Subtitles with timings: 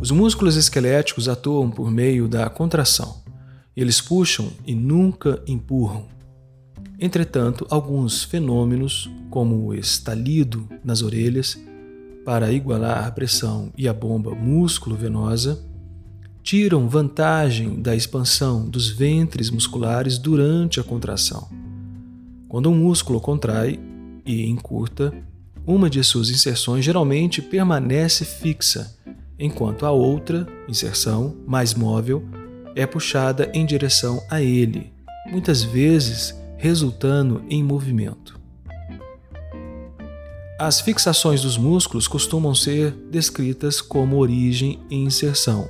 [0.00, 3.22] Os músculos esqueléticos atuam por meio da contração.
[3.76, 6.06] Eles puxam e nunca empurram.
[6.98, 11.58] Entretanto, alguns fenômenos, como o estalido nas orelhas,
[12.24, 15.62] para igualar a pressão e a bomba músculo-venosa,
[16.42, 21.46] tiram vantagem da expansão dos ventres musculares durante a contração.
[22.48, 23.78] Quando um músculo contrai
[24.24, 25.12] e encurta,
[25.66, 28.98] uma de suas inserções geralmente permanece fixa
[29.40, 32.22] enquanto a outra inserção, mais móvel,
[32.76, 34.92] é puxada em direção a ele,
[35.30, 38.38] muitas vezes resultando em movimento.
[40.58, 45.66] As fixações dos músculos costumam ser descritas como origem e inserção.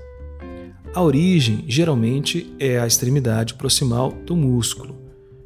[0.93, 4.99] A origem geralmente é a extremidade proximal do músculo,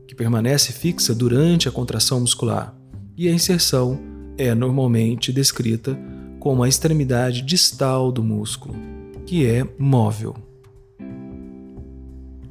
[0.08, 2.74] que permanece fixa durante a contração muscular,
[3.18, 4.00] e a inserção
[4.38, 5.98] é normalmente descrita
[6.44, 8.74] como a extremidade distal do músculo,
[9.24, 10.36] que é móvel.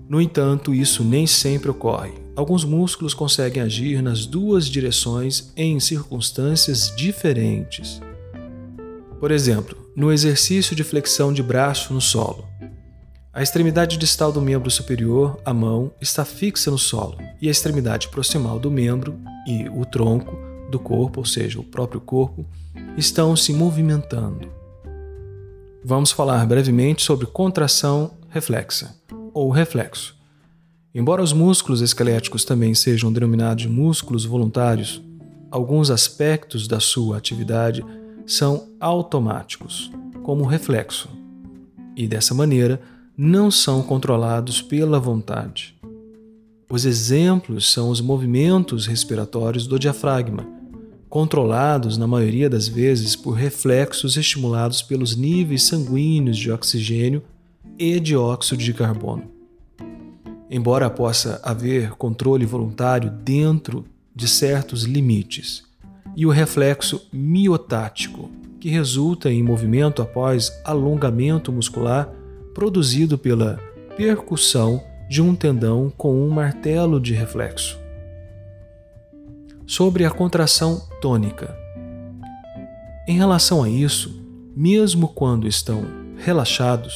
[0.09, 2.11] No entanto, isso nem sempre ocorre.
[2.35, 8.01] Alguns músculos conseguem agir nas duas direções em circunstâncias diferentes.
[9.19, 12.47] Por exemplo, no exercício de flexão de braço no solo.
[13.31, 18.07] A extremidade distal do membro superior, a mão, está fixa no solo e a extremidade
[18.07, 20.35] proximal do membro e o tronco
[20.73, 22.45] do corpo, ou seja, o próprio corpo,
[22.97, 24.51] estão se movimentando.
[25.85, 28.95] Vamos falar brevemente sobre contração reflexa,
[29.33, 30.15] ou reflexo.
[30.93, 35.01] Embora os músculos esqueléticos também sejam denominados músculos voluntários,
[35.51, 37.85] alguns aspectos da sua atividade
[38.25, 39.91] são automáticos,
[40.23, 41.09] como reflexo,
[41.95, 42.81] e dessa maneira
[43.15, 45.75] não são controlados pela vontade.
[46.69, 50.62] Os exemplos são os movimentos respiratórios do diafragma,
[51.13, 57.21] controlados na maioria das vezes por reflexos estimulados pelos níveis sanguíneos de oxigênio
[57.77, 59.25] e dióxido de carbono.
[60.49, 65.61] Embora possa haver controle voluntário dentro de certos limites,
[66.15, 72.09] e o reflexo miotático, que resulta em movimento após alongamento muscular
[72.55, 73.59] produzido pela
[73.95, 77.82] percussão de um tendão com um martelo de reflexo
[79.73, 81.57] sobre a contração tônica.
[83.07, 84.23] Em relação a isso,
[84.55, 85.83] mesmo quando estão
[86.15, 86.93] relaxados,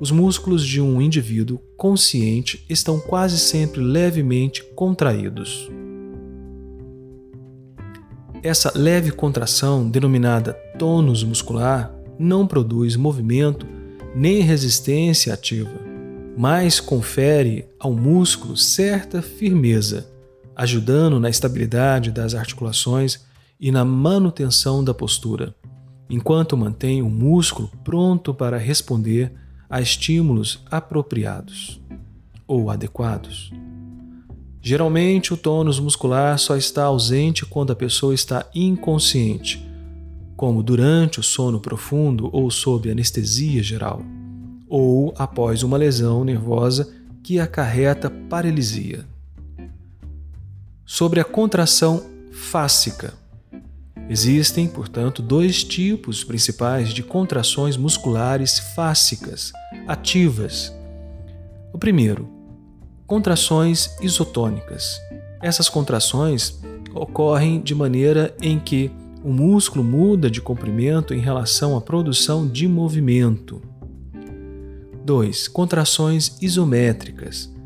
[0.00, 5.70] os músculos de um indivíduo consciente estão quase sempre levemente contraídos.
[8.42, 13.64] Essa leve contração, denominada tônus muscular, não produz movimento
[14.12, 15.80] nem resistência ativa,
[16.36, 20.17] mas confere ao músculo certa firmeza
[20.58, 23.24] ajudando na estabilidade das articulações
[23.60, 25.54] e na manutenção da postura,
[26.10, 29.32] enquanto mantém o músculo pronto para responder
[29.70, 31.80] a estímulos apropriados
[32.44, 33.52] ou adequados.
[34.60, 39.64] Geralmente, o tônus muscular só está ausente quando a pessoa está inconsciente,
[40.36, 44.02] como durante o sono profundo ou sob anestesia geral,
[44.68, 46.92] ou após uma lesão nervosa
[47.22, 49.06] que acarreta paralisia
[50.88, 53.12] sobre a contração fáscica.
[54.08, 59.52] Existem, portanto, dois tipos principais de contrações musculares fáscicas
[59.86, 60.74] ativas.
[61.74, 62.26] O primeiro,
[63.06, 64.98] contrações isotônicas.
[65.42, 66.58] Essas contrações
[66.94, 68.90] ocorrem de maneira em que
[69.22, 73.60] o músculo muda de comprimento em relação à produção de movimento.
[75.04, 75.48] 2.
[75.48, 77.57] Contrações isométricas.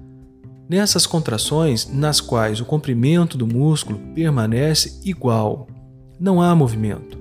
[0.72, 5.69] Nessas contrações, nas quais o comprimento do músculo permanece igual,
[6.19, 7.19] não há movimento,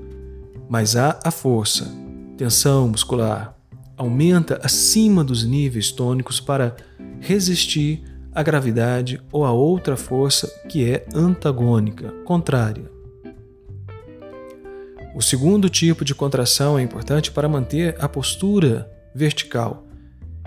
[0.70, 1.94] mas há a força,
[2.38, 3.54] tensão muscular,
[3.98, 6.78] aumenta acima dos níveis tônicos para
[7.20, 8.02] resistir
[8.34, 12.90] à gravidade ou a outra força que é antagônica, contrária.
[15.14, 19.91] O segundo tipo de contração é importante para manter a postura vertical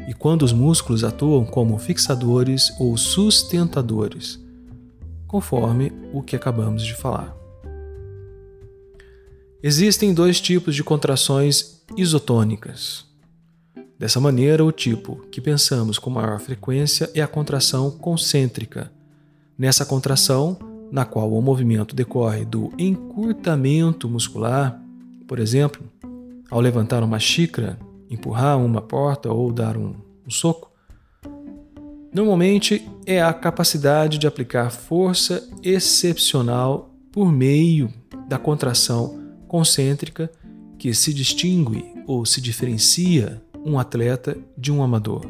[0.09, 4.39] e quando os músculos atuam como fixadores ou sustentadores,
[5.27, 7.35] conforme o que acabamos de falar.
[9.63, 13.07] Existem dois tipos de contrações isotônicas.
[13.99, 18.93] Dessa maneira, o tipo que pensamos com maior frequência é a contração concêntrica.
[19.57, 20.59] Nessa contração,
[20.93, 24.81] na qual o movimento decorre do encurtamento muscular,
[25.27, 25.83] por exemplo,
[26.51, 27.79] ao levantar uma xícara
[28.15, 29.95] empurrar uma porta ou dar um,
[30.27, 30.71] um soco,
[32.13, 37.93] normalmente é a capacidade de aplicar força excepcional por meio
[38.29, 40.31] da contração concêntrica
[40.79, 45.25] que se distingue ou se diferencia um atleta de um amador.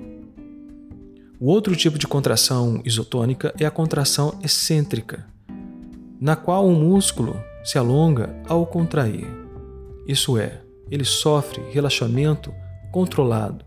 [1.41, 5.27] O outro tipo de contração isotônica é a contração excêntrica,
[6.21, 9.27] na qual o músculo se alonga ao contrair.
[10.07, 10.61] Isso é,
[10.91, 12.53] ele sofre relaxamento
[12.95, 13.65] controlado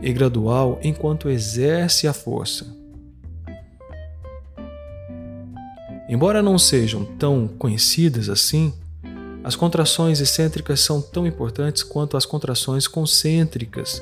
[0.00, 2.64] e gradual enquanto exerce a força.
[6.08, 8.72] Embora não sejam tão conhecidas assim,
[9.42, 14.00] as contrações excêntricas são tão importantes quanto as contrações concêntricas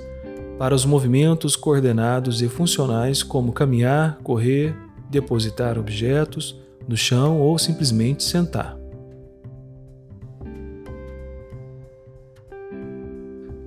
[0.58, 4.76] para os movimentos coordenados e funcionais como caminhar, correr,
[5.08, 6.54] depositar objetos
[6.86, 8.76] no chão ou simplesmente sentar.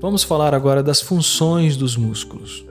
[0.02, 2.66] Vamos falar agora das funções dos músculos.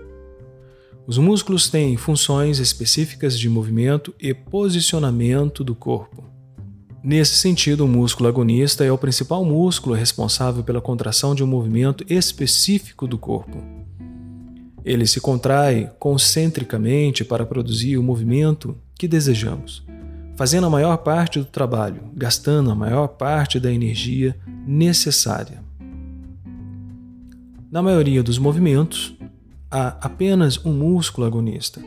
[1.07, 6.25] Os músculos têm funções específicas de movimento e posicionamento do corpo.
[7.05, 12.03] Nesse sentido, o músculo agonista é o principal músculo responsável pela contração de um movimento
[12.09, 13.63] específico do corpo.
[14.83, 19.85] Ele se contrai concentricamente para produzir o movimento que desejamos,
[20.35, 24.35] fazendo a maior parte do trabalho, gastando a maior parte da energia
[24.67, 25.68] necessária.
[27.71, 29.15] Na maioria dos movimentos,
[29.71, 31.83] há apenas um músculo agonista,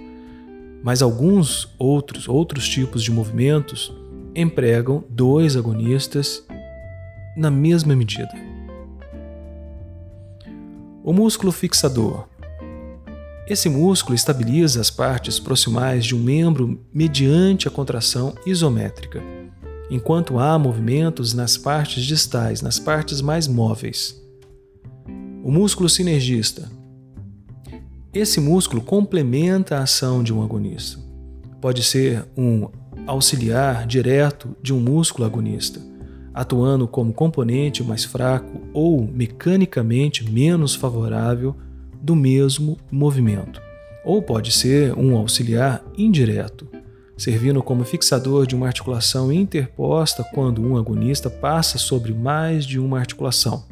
[0.83, 3.92] mas alguns outros outros tipos de movimentos
[4.36, 6.45] empregam dois agonistas
[7.36, 8.30] na mesma medida.
[11.04, 12.28] O músculo fixador.
[13.48, 19.19] Esse músculo estabiliza as partes proximais de um membro mediante a contração isométrica,
[19.89, 24.20] enquanto há movimentos nas partes distais, nas partes mais móveis.
[25.44, 26.70] O músculo sinergista.
[28.14, 31.00] Esse músculo complementa a ação de um agonista.
[31.60, 32.70] Pode ser um
[33.08, 35.82] auxiliar direto de um músculo agonista,
[36.32, 41.56] atuando como componente mais fraco ou mecanicamente menos favorável
[42.00, 43.60] do mesmo movimento.
[44.06, 46.68] Ou pode ser um auxiliar indireto,
[47.18, 53.00] servindo como fixador de uma articulação interposta quando um agonista passa sobre mais de uma
[53.00, 53.70] articulação.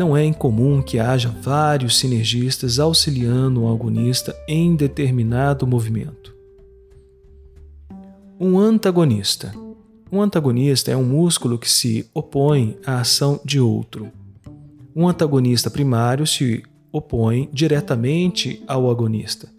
[0.00, 6.34] Não é incomum que haja vários sinergistas auxiliando um agonista em determinado movimento.
[8.40, 9.54] Um antagonista.
[10.10, 14.10] Um antagonista é um músculo que se opõe à ação de outro.
[14.96, 19.50] Um antagonista primário se opõe diretamente ao agonista.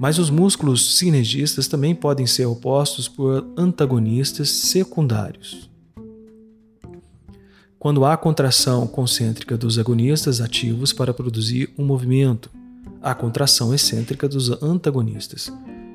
[0.00, 5.69] Mas os músculos sinergistas também podem ser opostos por antagonistas secundários.
[7.80, 12.50] Quando há contração concêntrica dos agonistas ativos para produzir um movimento,
[13.00, 15.50] há contração excêntrica dos antagonistas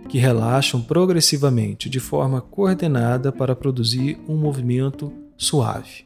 [0.10, 6.06] que relaxam progressivamente de forma coordenada para produzir um movimento suave.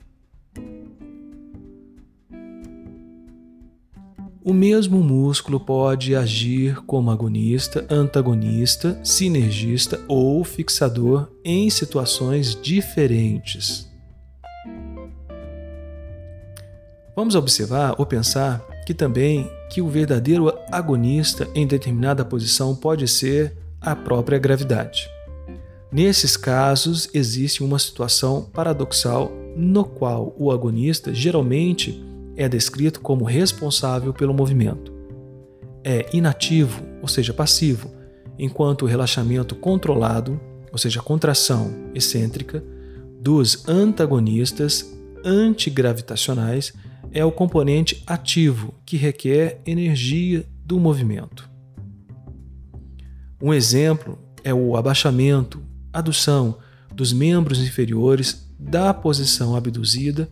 [4.43, 13.88] O mesmo músculo pode agir como agonista, antagonista, sinergista ou fixador em situações diferentes.
[17.15, 23.55] Vamos observar ou pensar que também que o verdadeiro agonista em determinada posição pode ser
[23.79, 25.09] a própria gravidade.
[25.91, 32.03] Nesses casos, existe uma situação paradoxal no qual o agonista geralmente
[32.35, 34.93] é descrito como responsável pelo movimento.
[35.83, 37.91] É inativo, ou seja, passivo,
[38.37, 40.39] enquanto o relaxamento controlado,
[40.71, 42.63] ou seja, contração excêntrica,
[43.19, 46.73] dos antagonistas antigravitacionais
[47.11, 51.49] é o componente ativo que requer energia do movimento.
[53.41, 55.61] Um exemplo é o abaixamento,
[55.93, 56.57] adução
[56.93, 60.29] dos membros inferiores da posição abduzida,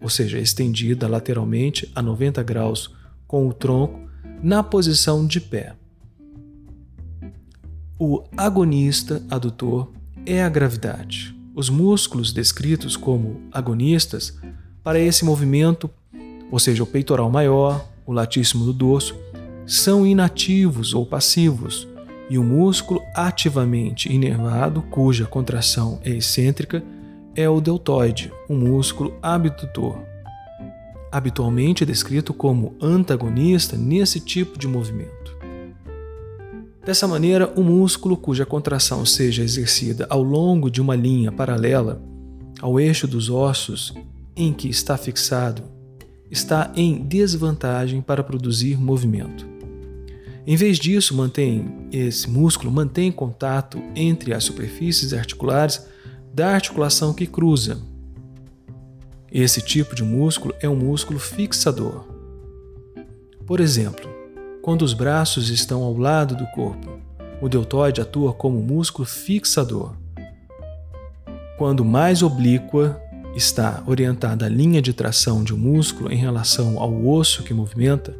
[0.00, 2.94] ou seja, estendida lateralmente a 90 graus
[3.26, 4.00] com o tronco,
[4.42, 5.74] na posição de pé.
[7.98, 9.92] O agonista adutor
[10.24, 11.34] é a gravidade.
[11.54, 14.38] Os músculos descritos como agonistas
[14.82, 15.90] para esse movimento,
[16.50, 19.16] ou seja, o peitoral maior, o latíssimo do dorso,
[19.66, 21.88] são inativos ou passivos,
[22.28, 26.82] e o músculo ativamente inervado, cuja contração é excêntrica,
[27.34, 29.98] é o deltoide, um músculo abdutor,
[31.12, 35.36] habitualmente descrito como antagonista nesse tipo de movimento.
[36.84, 42.00] Dessa maneira, o músculo cuja contração seja exercida ao longo de uma linha paralela
[42.60, 43.92] ao eixo dos ossos
[44.36, 45.62] em que está fixado
[46.30, 49.46] está em desvantagem para produzir movimento.
[50.46, 55.86] Em vez disso, mantém esse músculo mantém contato entre as superfícies articulares
[56.32, 57.80] da articulação que cruza.
[59.32, 62.06] Esse tipo de músculo é um músculo fixador.
[63.44, 64.08] Por exemplo,
[64.62, 66.98] quando os braços estão ao lado do corpo,
[67.40, 69.96] o deltoide atua como músculo fixador.
[71.58, 73.00] Quando mais oblíqua
[73.36, 78.16] está orientada a linha de tração de um músculo em relação ao osso que movimenta,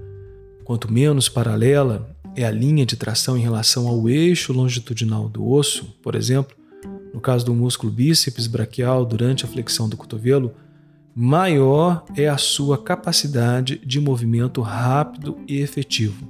[0.62, 5.96] quanto menos paralela é a linha de tração em relação ao eixo longitudinal do osso,
[6.02, 6.54] por exemplo,
[7.14, 10.52] no caso do músculo bíceps braquial durante a flexão do cotovelo,
[11.14, 16.28] maior é a sua capacidade de movimento rápido e efetivo.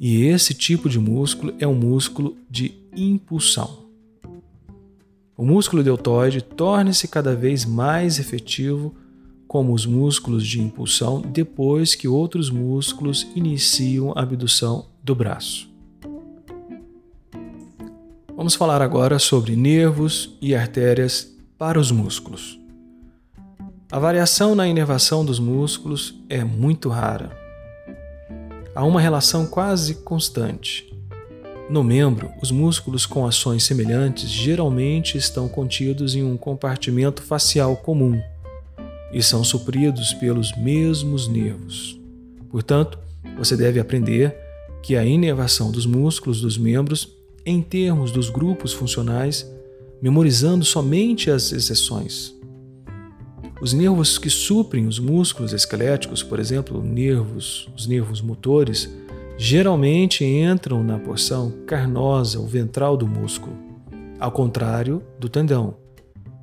[0.00, 3.81] E esse tipo de músculo é um músculo de impulsão.
[5.42, 8.94] O músculo deltoide torna-se cada vez mais efetivo
[9.48, 15.68] como os músculos de impulsão depois que outros músculos iniciam a abdução do braço.
[18.36, 22.56] Vamos falar agora sobre nervos e artérias para os músculos.
[23.90, 27.36] A variação na inervação dos músculos é muito rara.
[28.76, 30.91] Há uma relação quase constante.
[31.72, 38.20] No membro, os músculos com ações semelhantes geralmente estão contidos em um compartimento facial comum
[39.10, 41.98] e são supridos pelos mesmos nervos.
[42.50, 42.98] Portanto,
[43.38, 44.36] você deve aprender
[44.82, 47.08] que a inervação dos músculos dos membros,
[47.46, 49.50] em termos dos grupos funcionais,
[50.02, 52.34] memorizando somente as exceções.
[53.62, 58.90] Os nervos que suprem os músculos esqueléticos, por exemplo, nervos, os nervos motores,
[59.36, 63.56] geralmente entram na porção carnosa ou ventral do músculo,
[64.18, 65.76] ao contrário do tendão,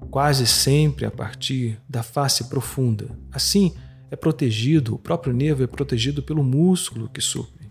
[0.09, 3.09] quase sempre a partir da face profunda.
[3.31, 3.73] Assim,
[4.11, 7.69] é protegido, o próprio nervo é protegido pelo músculo que supre.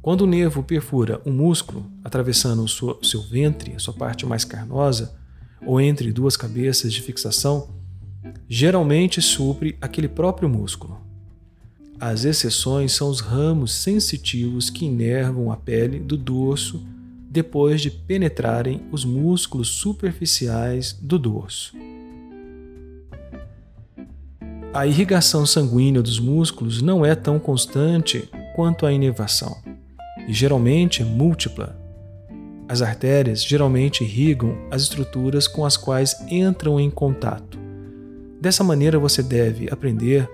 [0.00, 5.18] Quando o nervo perfura um músculo, atravessando o seu ventre, a sua parte mais carnosa,
[5.66, 7.68] ou entre duas cabeças de fixação,
[8.48, 11.07] geralmente supre aquele próprio músculo.
[12.00, 16.80] As exceções são os ramos sensitivos que inervam a pele do dorso
[17.28, 21.76] depois de penetrarem os músculos superficiais do dorso.
[24.72, 29.56] A irrigação sanguínea dos músculos não é tão constante quanto a inervação
[30.28, 31.76] e geralmente é múltipla.
[32.68, 37.58] As artérias geralmente irrigam as estruturas com as quais entram em contato.
[38.40, 40.30] Dessa maneira, você deve aprender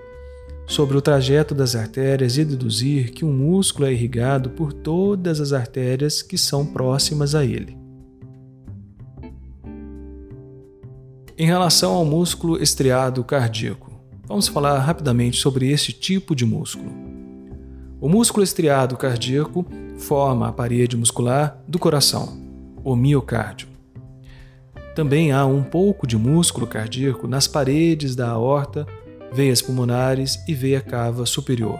[0.67, 5.53] sobre o trajeto das artérias e deduzir que um músculo é irrigado por todas as
[5.53, 7.77] artérias que são próximas a ele.
[11.37, 13.91] Em relação ao músculo estriado cardíaco,
[14.25, 16.89] vamos falar rapidamente sobre este tipo de músculo.
[17.99, 19.65] O músculo estriado cardíaco
[19.97, 22.37] forma a parede muscular do coração,
[22.83, 23.67] o miocárdio.
[24.95, 28.87] Também há um pouco de músculo cardíaco nas paredes da aorta,
[29.35, 31.77] veias pulmonares e veia cava superior.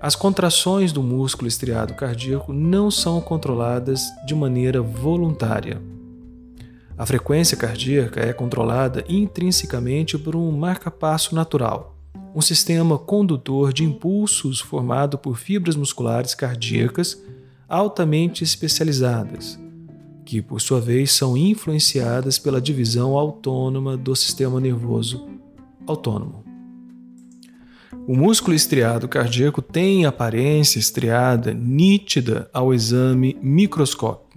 [0.00, 5.80] As contrações do músculo estriado cardíaco não são controladas de maneira voluntária.
[6.96, 11.96] A frequência cardíaca é controlada intrinsecamente por um marcapasso natural,
[12.34, 17.22] um sistema condutor de impulsos formado por fibras musculares cardíacas
[17.68, 19.58] altamente especializadas,
[20.24, 25.37] que, por sua vez, são influenciadas pela divisão autônoma do sistema nervoso
[25.88, 26.44] autônomo.
[28.06, 34.28] O músculo estriado cardíaco tem aparência estriada nítida ao exame microscópico.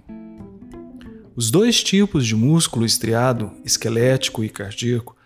[1.34, 5.16] Os dois tipos de músculo estriado, esquelético e cardíaco,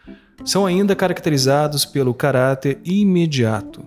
[0.45, 3.85] são ainda caracterizados pelo caráter imediato,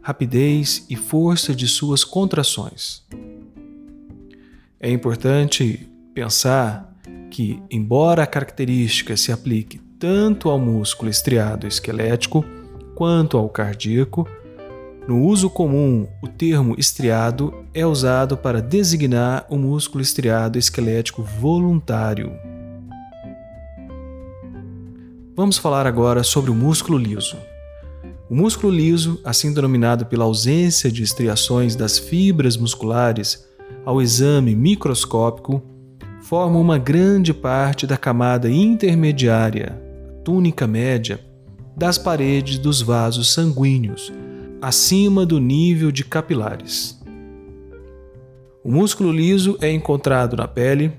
[0.00, 3.06] rapidez e força de suas contrações.
[4.80, 6.96] É importante pensar
[7.30, 12.44] que, embora a característica se aplique tanto ao músculo estriado esquelético
[12.94, 14.28] quanto ao cardíaco,
[15.08, 22.32] no uso comum, o termo estriado é usado para designar o músculo estriado esquelético voluntário.
[25.34, 27.36] Vamos falar agora sobre o músculo liso.
[28.28, 33.48] O músculo liso, assim denominado pela ausência de estriações das fibras musculares
[33.86, 35.62] ao exame microscópico,
[36.20, 39.87] formam uma grande parte da camada intermediária,
[40.28, 41.24] túnica média,
[41.74, 44.12] das paredes dos vasos sanguíneos,
[44.60, 47.02] acima do nível de capilares.
[48.62, 50.92] O músculo liso é encontrado na pele,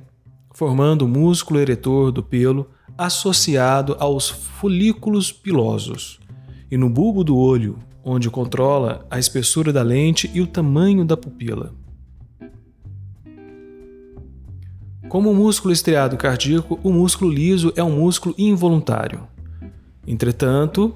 [0.56, 6.20] formando o músculo eretor do pelo associado aos folículos pilosos,
[6.72, 11.16] e no bulbo do olho, onde controla a espessura da lente e o tamanho da
[11.16, 11.76] pupila.
[15.10, 19.28] Como o músculo estriado cardíaco, o músculo liso é um músculo involuntário.
[20.06, 20.94] Entretanto,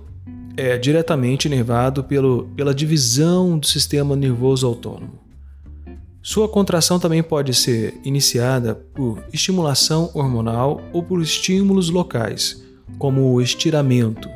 [0.55, 5.19] é diretamente inervado pelo, pela divisão do sistema nervoso autônomo.
[6.21, 12.63] Sua contração também pode ser iniciada por estimulação hormonal ou por estímulos locais,
[12.99, 14.29] como o estiramento.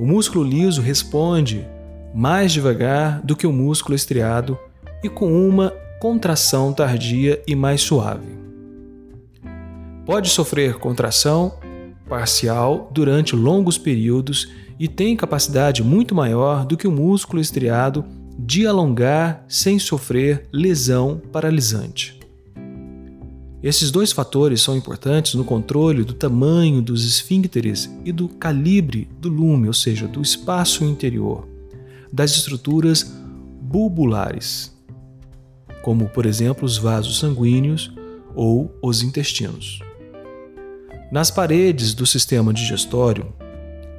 [0.00, 1.64] O músculo liso responde
[2.12, 4.58] mais devagar do que o músculo estriado
[5.00, 8.39] e com uma contração tardia e mais suave.
[10.10, 11.54] Pode sofrer contração
[12.08, 18.04] parcial durante longos períodos e tem capacidade muito maior do que o músculo estriado
[18.36, 22.18] de alongar sem sofrer lesão paralisante.
[23.62, 29.28] Esses dois fatores são importantes no controle do tamanho dos esfíncteres e do calibre do
[29.28, 31.46] lume, ou seja, do espaço interior,
[32.12, 33.14] das estruturas
[33.62, 34.76] bulbulares,
[35.82, 37.94] como por exemplo os vasos sanguíneos
[38.34, 39.78] ou os intestinos.
[41.10, 43.32] Nas paredes do sistema digestório,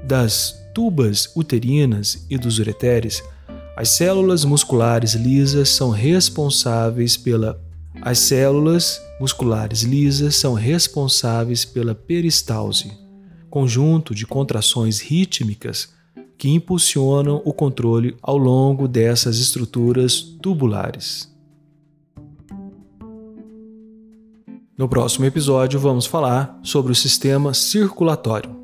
[0.04, 3.22] das tubas uterinas e dos ureteres,
[3.76, 7.60] as células musculares lisas são responsáveis pela
[8.02, 12.92] as células musculares lisas são responsáveis pela peristalse,
[13.50, 15.90] conjunto de contrações rítmicas
[16.38, 21.31] que impulsionam o controle ao longo dessas estruturas tubulares.
[24.82, 28.61] No próximo episódio, vamos falar sobre o sistema circulatório.